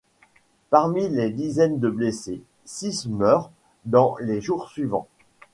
Parmi 0.71 1.09
les 1.09 1.29
dizaines 1.29 1.77
de 1.77 1.87
blessés, 1.87 2.41
six 2.65 3.05
meurent 3.07 3.51
dans 3.85 4.17
les 4.19 4.41
jours 4.41 4.67
suivants. 4.67 5.07